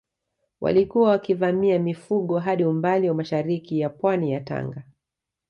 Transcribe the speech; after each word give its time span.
Walikuwa 0.61 1.09
wakivamia 1.09 1.79
mifugo 1.79 2.39
hadi 2.39 2.65
umbali 2.65 3.09
wa 3.09 3.15
mashariki 3.15 3.79
ya 3.79 3.89
pwani 3.89 4.31
ya 4.31 4.39
Tanga 4.41 4.83